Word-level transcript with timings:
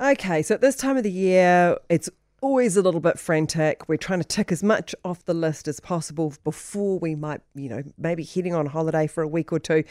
Okay, 0.00 0.42
so 0.42 0.54
at 0.54 0.60
this 0.60 0.76
time 0.76 0.96
of 0.96 1.02
the 1.02 1.10
year, 1.10 1.76
it's 1.88 2.08
always 2.40 2.76
a 2.76 2.82
little 2.82 3.00
bit 3.00 3.18
frantic. 3.18 3.88
We're 3.88 3.96
trying 3.96 4.20
to 4.20 4.24
tick 4.24 4.52
as 4.52 4.62
much 4.62 4.94
off 5.04 5.24
the 5.24 5.34
list 5.34 5.66
as 5.66 5.80
possible 5.80 6.34
before 6.44 7.00
we 7.00 7.16
might, 7.16 7.40
you 7.56 7.68
know, 7.68 7.82
maybe 7.98 8.22
heading 8.22 8.54
on 8.54 8.66
holiday 8.66 9.08
for 9.08 9.24
a 9.24 9.28
week 9.28 9.52
or 9.52 9.58
two. 9.58 9.82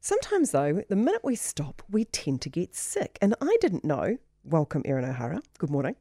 Sometimes, 0.00 0.52
though, 0.52 0.84
the 0.88 0.94
minute 0.94 1.22
we 1.24 1.34
stop, 1.34 1.82
we 1.90 2.04
tend 2.04 2.42
to 2.42 2.48
get 2.48 2.76
sick. 2.76 3.18
And 3.20 3.34
I 3.40 3.56
didn't 3.60 3.84
know. 3.84 4.18
Welcome, 4.44 4.82
Erin 4.84 5.04
O'Hara. 5.04 5.42
Good 5.58 5.70
morning. 5.70 5.96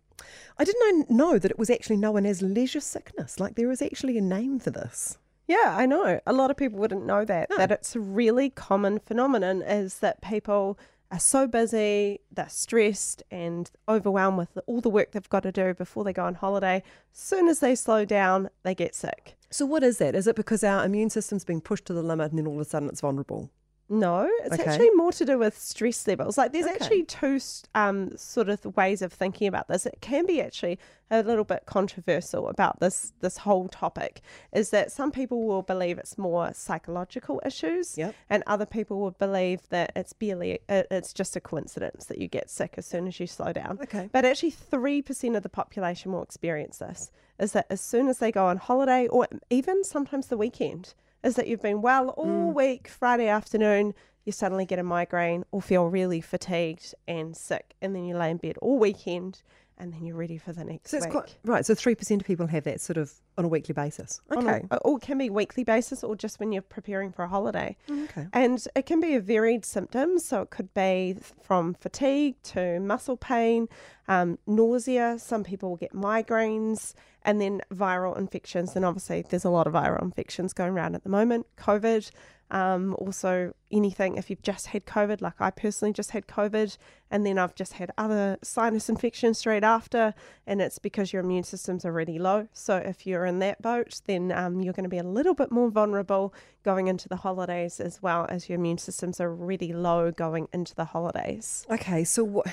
I 0.59 0.63
didn't 0.63 1.09
know 1.09 1.39
that 1.39 1.49
it 1.49 1.57
was 1.57 1.71
actually 1.71 1.97
known 1.97 2.27
as 2.27 2.43
leisure 2.43 2.79
sickness. 2.79 3.39
Like 3.39 3.55
there 3.55 3.71
is 3.71 3.81
actually 3.81 4.19
a 4.19 4.21
name 4.21 4.59
for 4.59 4.69
this. 4.69 5.17
Yeah, 5.47 5.73
I 5.75 5.87
know. 5.87 6.19
A 6.27 6.33
lot 6.33 6.51
of 6.51 6.57
people 6.57 6.77
wouldn't 6.77 7.07
know 7.07 7.25
that. 7.25 7.49
No. 7.49 7.57
That 7.57 7.71
it's 7.71 7.95
a 7.95 7.99
really 7.99 8.51
common 8.51 8.99
phenomenon 8.99 9.63
is 9.63 9.97
that 10.01 10.21
people 10.21 10.77
are 11.11 11.19
so 11.19 11.47
busy, 11.47 12.19
they're 12.31 12.49
stressed 12.49 13.23
and 13.31 13.71
overwhelmed 13.87 14.37
with 14.37 14.57
all 14.67 14.81
the 14.81 14.89
work 14.89 15.11
they've 15.11 15.29
got 15.29 15.43
to 15.43 15.51
do 15.51 15.73
before 15.73 16.03
they 16.03 16.13
go 16.13 16.25
on 16.25 16.35
holiday. 16.35 16.83
Soon 17.11 17.47
as 17.47 17.59
they 17.59 17.75
slow 17.75 18.05
down, 18.05 18.49
they 18.63 18.75
get 18.75 18.95
sick. 18.95 19.35
So, 19.49 19.65
what 19.65 19.83
is 19.83 19.97
that? 19.97 20.15
Is 20.15 20.27
it 20.27 20.35
because 20.35 20.63
our 20.63 20.85
immune 20.85 21.09
system's 21.09 21.43
being 21.43 21.61
pushed 21.61 21.85
to 21.85 21.93
the 21.93 22.03
limit 22.03 22.31
and 22.31 22.37
then 22.37 22.47
all 22.47 22.55
of 22.55 22.61
a 22.61 22.65
sudden 22.65 22.89
it's 22.89 23.01
vulnerable? 23.01 23.49
No, 23.89 24.29
it's 24.43 24.53
okay. 24.53 24.63
actually 24.65 24.91
more 24.91 25.11
to 25.13 25.25
do 25.25 25.39
with 25.39 25.57
stress 25.57 26.07
levels. 26.07 26.37
Like, 26.37 26.53
there's 26.53 26.65
okay. 26.65 26.75
actually 26.75 27.03
two 27.05 27.39
um, 27.73 28.15
sort 28.15 28.47
of 28.47 28.63
ways 28.77 29.01
of 29.01 29.11
thinking 29.11 29.47
about 29.47 29.67
this. 29.67 29.87
It 29.87 29.97
can 29.99 30.27
be 30.27 30.41
actually 30.41 30.77
a 31.09 31.23
little 31.23 31.43
bit 31.43 31.63
controversial 31.65 32.49
about 32.49 32.79
this 32.79 33.13
this 33.21 33.37
whole 33.37 33.67
topic. 33.67 34.21
Is 34.53 34.69
that 34.69 34.91
some 34.91 35.11
people 35.11 35.47
will 35.47 35.63
believe 35.63 35.97
it's 35.97 36.19
more 36.19 36.51
psychological 36.53 37.41
issues, 37.43 37.97
yep. 37.97 38.13
and 38.29 38.43
other 38.45 38.67
people 38.67 38.99
will 38.99 39.11
believe 39.11 39.67
that 39.69 39.91
it's 39.95 40.13
barely 40.13 40.59
it's 40.69 41.11
just 41.11 41.35
a 41.35 41.41
coincidence 41.41 42.05
that 42.05 42.19
you 42.19 42.27
get 42.27 42.49
sick 42.49 42.75
as 42.77 42.85
soon 42.85 43.07
as 43.07 43.19
you 43.19 43.25
slow 43.25 43.51
down. 43.51 43.79
Okay, 43.81 44.07
but 44.11 44.23
actually, 44.23 44.51
three 44.51 45.01
percent 45.01 45.35
of 45.35 45.41
the 45.41 45.49
population 45.49 46.11
will 46.11 46.23
experience 46.23 46.77
this. 46.77 47.11
Is 47.39 47.53
that 47.53 47.65
as 47.71 47.81
soon 47.81 48.07
as 48.07 48.19
they 48.19 48.31
go 48.31 48.45
on 48.45 48.57
holiday, 48.57 49.07
or 49.07 49.27
even 49.49 49.83
sometimes 49.83 50.27
the 50.27 50.37
weekend 50.37 50.93
is 51.23 51.35
that 51.35 51.47
you've 51.47 51.61
been 51.61 51.81
well 51.81 52.09
all 52.09 52.51
mm. 52.51 52.53
week, 52.53 52.87
Friday 52.87 53.27
afternoon, 53.27 53.93
you 54.25 54.31
suddenly 54.31 54.65
get 54.65 54.79
a 54.79 54.83
migraine 54.83 55.43
or 55.51 55.61
feel 55.61 55.87
really 55.87 56.21
fatigued 56.21 56.93
and 57.07 57.35
sick, 57.35 57.75
and 57.81 57.95
then 57.95 58.05
you 58.05 58.15
lay 58.15 58.31
in 58.31 58.37
bed 58.37 58.57
all 58.61 58.77
weekend 58.77 59.41
and 59.79 59.93
then 59.93 60.05
you're 60.05 60.15
ready 60.15 60.37
for 60.37 60.51
the 60.51 60.63
next 60.63 60.91
so 60.91 60.97
it's 60.97 61.05
week. 61.05 61.13
Quite, 61.13 61.37
right, 61.45 61.65
so 61.65 61.73
3% 61.73 62.19
of 62.19 62.27
people 62.27 62.47
have 62.47 62.65
that 62.65 62.81
sort 62.81 62.97
of 62.97 63.11
on 63.37 63.45
a 63.45 63.47
weekly 63.47 63.73
basis. 63.73 64.19
Okay. 64.31 64.65
A, 64.69 64.77
or 64.77 64.97
it 64.97 65.01
can 65.01 65.17
be 65.17 65.29
weekly 65.29 65.63
basis 65.63 66.03
or 66.03 66.15
just 66.15 66.39
when 66.39 66.51
you're 66.51 66.61
preparing 66.61 67.11
for 67.11 67.23
a 67.23 67.27
holiday. 67.27 67.77
Mm, 67.87 68.03
okay. 68.05 68.27
And 68.33 68.63
it 68.75 68.85
can 68.85 68.99
be 68.99 69.15
a 69.15 69.21
varied 69.21 69.63
symptoms. 69.63 70.25
So 70.25 70.41
it 70.41 70.49
could 70.49 70.73
be 70.73 71.15
from 71.41 71.73
fatigue 71.75 72.35
to 72.43 72.79
muscle 72.81 73.17
pain, 73.17 73.69
um, 74.07 74.37
nausea. 74.45 75.17
Some 75.17 75.43
people 75.43 75.69
will 75.69 75.77
get 75.77 75.93
migraines 75.93 76.93
and 77.23 77.39
then 77.39 77.61
viral 77.73 78.17
infections. 78.17 78.75
And 78.75 78.83
obviously, 78.83 79.23
there's 79.29 79.45
a 79.45 79.49
lot 79.49 79.67
of 79.67 79.73
viral 79.73 80.01
infections 80.01 80.53
going 80.53 80.73
around 80.73 80.95
at 80.95 81.03
the 81.03 81.09
moment. 81.09 81.47
COVID, 81.57 82.11
um, 82.51 82.95
also, 82.97 83.53
anything 83.71 84.17
if 84.17 84.29
you've 84.29 84.41
just 84.41 84.67
had 84.67 84.85
COVID, 84.85 85.21
like 85.21 85.39
I 85.39 85.51
personally 85.51 85.93
just 85.93 86.11
had 86.11 86.27
COVID, 86.27 86.77
and 87.11 87.25
then 87.25 87.37
I've 87.37 87.53
just 87.53 87.73
had 87.73 87.91
other 87.97 88.37
sinus 88.41 88.89
infections 88.89 89.37
straight 89.37 89.63
after, 89.63 90.15
and 90.47 90.61
it's 90.61 90.79
because 90.79 91.13
your 91.13 91.23
immune 91.23 91.43
system's 91.43 91.85
are 91.85 91.89
already 91.89 92.17
low. 92.17 92.47
So 92.51 92.77
if 92.77 93.05
you're 93.05 93.25
in 93.25 93.39
that 93.39 93.61
boat, 93.61 94.01
then 94.05 94.31
um, 94.31 94.61
you're 94.61 94.73
going 94.73 94.83
to 94.83 94.89
be 94.89 94.97
a 94.97 95.03
little 95.03 95.35
bit 95.35 95.51
more 95.51 95.69
vulnerable 95.69 96.33
going 96.63 96.87
into 96.87 97.07
the 97.07 97.17
holidays, 97.17 97.79
as 97.79 98.01
well 98.01 98.25
as 98.29 98.49
your 98.49 98.57
immune 98.57 98.79
systems 98.79 99.19
are 99.19 99.29
already 99.29 99.71
low 99.71 100.11
going 100.11 100.47
into 100.51 100.73
the 100.73 100.85
holidays. 100.85 101.67
Okay, 101.69 102.03
so 102.03 102.23
what? 102.23 102.47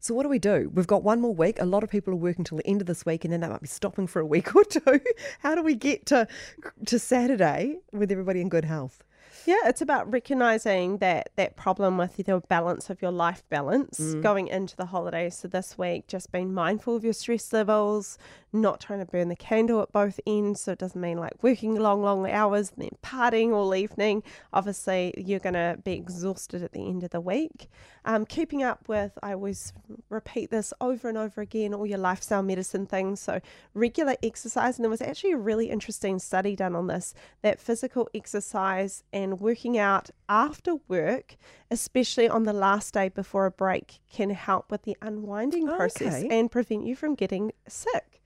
So 0.00 0.14
what 0.14 0.24
do 0.24 0.28
we 0.28 0.38
do? 0.38 0.70
We've 0.72 0.86
got 0.86 1.02
one 1.02 1.20
more 1.20 1.34
week. 1.34 1.60
A 1.60 1.64
lot 1.64 1.82
of 1.82 1.90
people 1.90 2.12
are 2.12 2.16
working 2.16 2.44
till 2.44 2.58
the 2.58 2.66
end 2.66 2.80
of 2.80 2.86
this 2.86 3.06
week, 3.06 3.24
and 3.24 3.32
then 3.32 3.40
they 3.40 3.48
might 3.48 3.62
be 3.62 3.66
stopping 3.66 4.06
for 4.06 4.20
a 4.20 4.26
week 4.26 4.54
or 4.56 4.64
two. 4.64 5.00
How 5.40 5.54
do 5.54 5.62
we 5.62 5.76
get 5.76 6.06
to 6.06 6.26
to 6.86 6.98
Saturday 6.98 7.78
with 7.92 8.10
everybody 8.10 8.40
in 8.40 8.48
good 8.48 8.64
health? 8.64 9.04
Yeah, 9.44 9.56
it's 9.64 9.80
about 9.80 10.10
recognizing 10.10 10.98
that 10.98 11.30
that 11.36 11.56
problem 11.56 11.98
with 11.98 12.16
the 12.16 12.42
balance 12.48 12.90
of 12.90 13.02
your 13.02 13.10
life 13.10 13.44
balance 13.48 14.00
mm. 14.00 14.22
going 14.22 14.48
into 14.48 14.76
the 14.76 14.86
holidays. 14.86 15.36
So 15.36 15.48
this 15.48 15.76
week, 15.76 16.06
just 16.06 16.32
being 16.32 16.52
mindful 16.52 16.96
of 16.96 17.04
your 17.04 17.12
stress 17.12 17.52
levels, 17.52 18.18
not 18.52 18.80
trying 18.80 19.00
to 19.00 19.04
burn 19.04 19.28
the 19.28 19.36
candle 19.36 19.82
at 19.82 19.92
both 19.92 20.18
ends. 20.26 20.60
So 20.60 20.72
it 20.72 20.78
doesn't 20.78 21.00
mean 21.00 21.18
like 21.18 21.42
working 21.42 21.74
long, 21.74 22.02
long 22.02 22.28
hours 22.28 22.72
and 22.74 22.84
then 22.84 22.98
partying 23.02 23.52
all 23.52 23.74
evening. 23.74 24.22
Obviously, 24.52 25.12
you're 25.16 25.40
going 25.40 25.54
to 25.54 25.78
be 25.82 25.92
exhausted 25.92 26.62
at 26.62 26.72
the 26.72 26.86
end 26.88 27.02
of 27.02 27.10
the 27.10 27.20
week. 27.20 27.68
Um, 28.04 28.24
keeping 28.24 28.62
up 28.62 28.88
with, 28.88 29.18
I 29.22 29.32
always 29.32 29.72
repeat 30.08 30.50
this 30.50 30.72
over 30.80 31.08
and 31.08 31.18
over 31.18 31.40
again, 31.40 31.74
all 31.74 31.86
your 31.86 31.98
lifestyle 31.98 32.42
medicine 32.42 32.86
things. 32.86 33.20
So 33.20 33.40
regular 33.74 34.16
exercise. 34.22 34.76
And 34.78 34.84
there 34.84 34.90
was 34.90 35.02
actually 35.02 35.32
a 35.32 35.38
really 35.38 35.70
interesting 35.70 36.18
study 36.18 36.56
done 36.56 36.74
on 36.74 36.86
this 36.86 37.14
that 37.42 37.60
physical 37.60 38.08
exercise 38.14 39.02
and 39.12 39.25
working 39.34 39.78
out 39.78 40.10
after 40.28 40.76
work, 40.88 41.36
especially 41.70 42.28
on 42.28 42.44
the 42.44 42.52
last 42.52 42.94
day 42.94 43.08
before 43.08 43.46
a 43.46 43.50
break, 43.50 44.00
can 44.10 44.30
help 44.30 44.70
with 44.70 44.82
the 44.82 44.96
unwinding 45.02 45.66
process 45.66 46.24
okay. 46.24 46.38
and 46.38 46.50
prevent 46.50 46.86
you 46.86 46.96
from 46.96 47.14
getting 47.14 47.52
sick. 47.68 48.16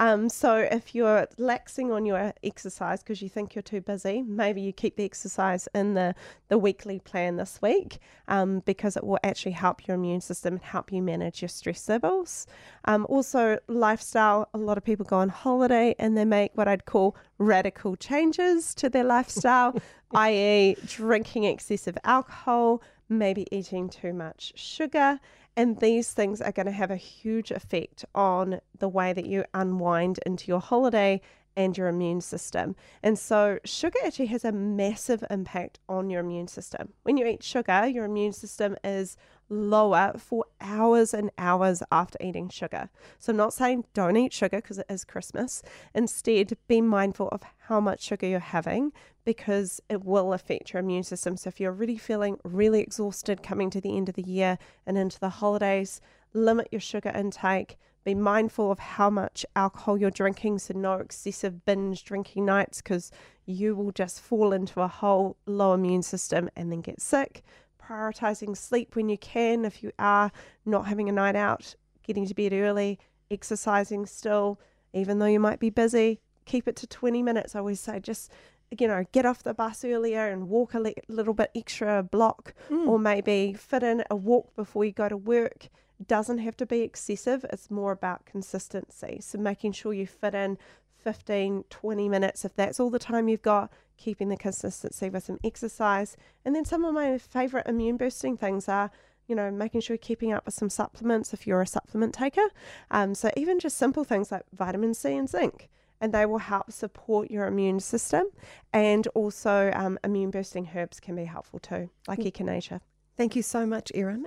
Um, 0.00 0.30
so 0.30 0.56
if 0.56 0.94
you're 0.94 1.26
laxing 1.38 1.94
on 1.94 2.06
your 2.06 2.32
exercise 2.42 3.02
because 3.02 3.20
you 3.20 3.28
think 3.28 3.54
you're 3.54 3.62
too 3.62 3.82
busy, 3.82 4.22
maybe 4.22 4.62
you 4.62 4.72
keep 4.72 4.96
the 4.96 5.04
exercise 5.04 5.68
in 5.74 5.92
the, 5.92 6.14
the 6.48 6.56
weekly 6.56 7.00
plan 7.00 7.36
this 7.36 7.60
week 7.60 7.98
um, 8.26 8.60
because 8.60 8.96
it 8.96 9.04
will 9.04 9.18
actually 9.22 9.52
help 9.52 9.86
your 9.86 9.96
immune 9.96 10.22
system 10.22 10.54
and 10.54 10.62
help 10.62 10.90
you 10.90 11.02
manage 11.02 11.42
your 11.42 11.50
stress 11.50 11.86
levels. 11.86 12.46
Um, 12.86 13.04
also, 13.10 13.58
lifestyle. 13.68 14.48
A 14.54 14.58
lot 14.58 14.78
of 14.78 14.84
people 14.84 15.04
go 15.04 15.18
on 15.18 15.28
holiday 15.28 15.94
and 15.98 16.16
they 16.16 16.24
make 16.24 16.52
what 16.54 16.66
I'd 16.66 16.86
call 16.86 17.14
radical 17.36 17.94
changes 17.94 18.74
to 18.76 18.88
their 18.88 19.04
lifestyle, 19.04 19.76
i.e., 20.12 20.76
drinking 20.86 21.44
excessive 21.44 21.96
alcohol, 22.04 22.82
maybe 23.08 23.46
eating 23.50 23.88
too 23.88 24.12
much 24.12 24.52
sugar 24.56 25.20
and 25.56 25.78
these 25.80 26.12
things 26.12 26.40
are 26.40 26.52
going 26.52 26.66
to 26.66 26.72
have 26.72 26.90
a 26.90 26.96
huge 26.96 27.50
effect 27.50 28.04
on 28.14 28.60
the 28.78 28.88
way 28.88 29.12
that 29.12 29.26
you 29.26 29.44
unwind 29.52 30.18
into 30.24 30.46
your 30.46 30.60
holiday 30.60 31.20
and 31.56 31.76
your 31.76 31.88
immune 31.88 32.20
system. 32.20 32.76
And 33.02 33.18
so, 33.18 33.58
sugar 33.64 33.98
actually 34.04 34.26
has 34.26 34.44
a 34.44 34.52
massive 34.52 35.24
impact 35.28 35.78
on 35.88 36.08
your 36.08 36.20
immune 36.20 36.48
system. 36.48 36.94
When 37.02 37.16
you 37.16 37.26
eat 37.26 37.42
sugar, 37.42 37.86
your 37.86 38.04
immune 38.04 38.32
system 38.32 38.76
is 38.84 39.16
lower 39.48 40.14
for 40.16 40.46
hours 40.60 41.14
and 41.14 41.30
hours 41.38 41.82
after 41.90 42.18
eating 42.20 42.48
sugar. 42.48 42.90
So, 43.18 43.32
I'm 43.32 43.36
not 43.36 43.52
saying 43.52 43.84
don't 43.94 44.16
eat 44.16 44.32
sugar 44.32 44.58
because 44.58 44.78
it 44.78 44.86
is 44.88 45.04
Christmas. 45.04 45.62
Instead, 45.94 46.56
be 46.68 46.80
mindful 46.80 47.28
of 47.28 47.42
how 47.66 47.80
much 47.80 48.02
sugar 48.02 48.26
you're 48.26 48.40
having 48.40 48.92
because 49.24 49.80
it 49.88 50.04
will 50.04 50.32
affect 50.32 50.72
your 50.72 50.80
immune 50.80 51.02
system. 51.02 51.36
So, 51.36 51.48
if 51.48 51.60
you're 51.60 51.72
really 51.72 51.98
feeling 51.98 52.38
really 52.44 52.80
exhausted 52.80 53.42
coming 53.42 53.70
to 53.70 53.80
the 53.80 53.96
end 53.96 54.08
of 54.08 54.14
the 54.14 54.22
year 54.22 54.58
and 54.86 54.96
into 54.96 55.20
the 55.20 55.28
holidays, 55.28 56.00
limit 56.32 56.68
your 56.70 56.80
sugar 56.80 57.10
intake. 57.10 57.76
Be 58.02 58.14
mindful 58.14 58.72
of 58.72 58.78
how 58.78 59.10
much 59.10 59.44
alcohol 59.54 59.98
you're 59.98 60.10
drinking, 60.10 60.58
so 60.60 60.72
no 60.74 60.94
excessive 60.94 61.66
binge 61.66 62.02
drinking 62.02 62.46
nights 62.46 62.80
because 62.80 63.12
you 63.44 63.76
will 63.76 63.92
just 63.92 64.20
fall 64.20 64.54
into 64.54 64.80
a 64.80 64.88
whole 64.88 65.36
low 65.44 65.74
immune 65.74 66.02
system 66.02 66.48
and 66.56 66.72
then 66.72 66.80
get 66.80 67.00
sick 67.00 67.42
prioritizing 67.90 68.56
sleep 68.56 68.94
when 68.94 69.08
you 69.08 69.18
can. 69.18 69.64
If 69.64 69.82
you 69.82 69.92
are 69.98 70.30
not 70.64 70.86
having 70.86 71.08
a 71.08 71.12
night 71.12 71.36
out, 71.36 71.74
getting 72.02 72.26
to 72.26 72.34
bed 72.34 72.52
early, 72.52 72.98
exercising 73.30 74.06
still, 74.06 74.60
even 74.92 75.18
though 75.18 75.26
you 75.26 75.40
might 75.40 75.60
be 75.60 75.70
busy, 75.70 76.20
keep 76.44 76.68
it 76.68 76.76
to 76.76 76.86
20 76.86 77.22
minutes. 77.22 77.54
I 77.54 77.58
always 77.60 77.80
say 77.80 78.00
just 78.00 78.30
you 78.78 78.86
know, 78.86 79.04
get 79.12 79.26
off 79.26 79.42
the 79.42 79.54
bus 79.54 79.84
earlier 79.84 80.28
and 80.28 80.48
walk 80.48 80.74
a 80.74 80.78
le- 80.78 80.94
little 81.08 81.34
bit 81.34 81.50
extra 81.56 82.02
block, 82.02 82.54
mm. 82.70 82.86
or 82.86 82.98
maybe 82.98 83.52
fit 83.52 83.82
in 83.82 84.04
a 84.10 84.16
walk 84.16 84.54
before 84.54 84.84
you 84.84 84.92
go 84.92 85.08
to 85.08 85.16
work. 85.16 85.68
Doesn't 86.06 86.38
have 86.38 86.56
to 86.58 86.66
be 86.66 86.82
excessive, 86.82 87.44
it's 87.52 87.70
more 87.70 87.92
about 87.92 88.24
consistency. 88.24 89.18
So, 89.20 89.38
making 89.38 89.72
sure 89.72 89.92
you 89.92 90.06
fit 90.06 90.34
in 90.34 90.56
15, 91.02 91.64
20 91.68 92.08
minutes 92.08 92.44
if 92.44 92.54
that's 92.54 92.80
all 92.80 92.90
the 92.90 92.98
time 92.98 93.28
you've 93.28 93.42
got, 93.42 93.72
keeping 93.96 94.28
the 94.28 94.36
consistency 94.36 95.08
with 95.10 95.24
some 95.24 95.38
exercise. 95.44 96.16
And 96.44 96.54
then 96.54 96.64
some 96.64 96.84
of 96.84 96.94
my 96.94 97.18
favorite 97.18 97.66
immune 97.66 97.96
boosting 97.96 98.36
things 98.36 98.68
are, 98.68 98.90
you 99.26 99.34
know, 99.34 99.50
making 99.50 99.82
sure 99.82 99.94
you're 99.94 99.98
keeping 99.98 100.32
up 100.32 100.44
with 100.46 100.54
some 100.54 100.70
supplements 100.70 101.32
if 101.32 101.46
you're 101.46 101.62
a 101.62 101.66
supplement 101.66 102.14
taker. 102.14 102.48
Um, 102.90 103.14
so 103.14 103.30
even 103.36 103.58
just 103.58 103.76
simple 103.76 104.04
things 104.04 104.32
like 104.32 104.44
vitamin 104.52 104.94
C 104.94 105.14
and 105.14 105.28
zinc. 105.28 105.68
And 106.02 106.14
they 106.14 106.24
will 106.24 106.38
help 106.38 106.72
support 106.72 107.30
your 107.30 107.46
immune 107.46 107.78
system. 107.78 108.24
And 108.72 109.06
also, 109.08 109.70
um, 109.74 109.98
immune 110.02 110.30
boosting 110.30 110.70
herbs 110.74 110.98
can 110.98 111.14
be 111.14 111.26
helpful 111.26 111.58
too, 111.58 111.90
like 112.08 112.20
echinacea. 112.20 112.80
Thank 113.18 113.36
you 113.36 113.42
so 113.42 113.66
much, 113.66 113.92
Erin. 113.94 114.26